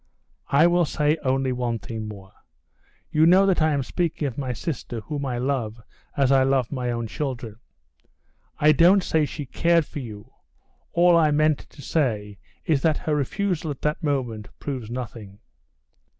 [0.47, 0.87] "I will
[1.25, 2.33] only say one thing more:
[3.11, 5.79] you know that I am speaking of my sister, whom I love
[6.17, 7.57] as I love my own children.
[8.57, 10.33] I don't say she cared for you,
[10.91, 15.37] all I meant to say is that her refusal at that moment proves nothing."